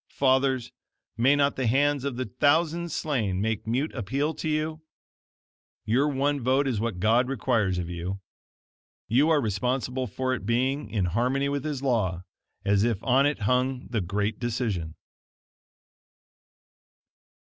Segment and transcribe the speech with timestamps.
[0.09, 0.71] Fathers,
[1.15, 4.81] may not the hands of the "thousands slain" make mute appeal to you?
[5.85, 8.19] Your one vote is what God requires of you.
[9.07, 12.23] You are responsible for it being in harmony with His law
[12.65, 14.95] as if on it hung the great decision.